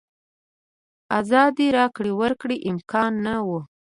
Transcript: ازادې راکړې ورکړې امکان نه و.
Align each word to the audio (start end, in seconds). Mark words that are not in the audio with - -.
ازادې 1.19 1.67
راکړې 1.77 2.11
ورکړې 2.21 2.57
امکان 2.71 3.11
نه 3.25 3.35
و. 3.47 3.49